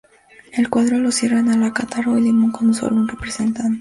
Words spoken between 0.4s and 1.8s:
El cuadro lo cierran la